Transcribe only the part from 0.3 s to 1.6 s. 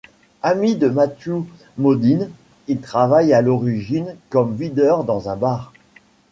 Ami de Matthew